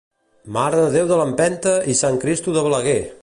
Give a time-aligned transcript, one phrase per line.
[0.55, 3.01] Mare de Déu de l'Empenta i Sant Cristo de Balaguer!